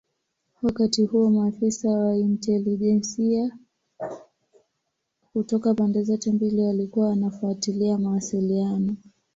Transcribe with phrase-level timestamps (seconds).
[0.61, 3.57] Wakati huo maafisa wa intelijensia
[5.33, 8.95] kutoka pande zote mbili walikuwa wanafuatilia mawasiliano